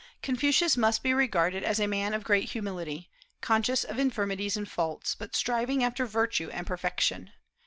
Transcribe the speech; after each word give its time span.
Confucius 0.23 0.75
must 0.75 1.03
be 1.03 1.13
regarded 1.13 1.61
as 1.63 1.79
a 1.79 1.85
man 1.85 2.15
of 2.15 2.23
great 2.23 2.49
humility, 2.49 3.11
conscious 3.39 3.83
of 3.83 3.99
infirmities 3.99 4.57
and 4.57 4.67
faults, 4.67 5.13
but 5.13 5.35
striving 5.35 5.83
after 5.83 6.07
virtue 6.07 6.49
and 6.49 6.65
perfection. 6.65 7.31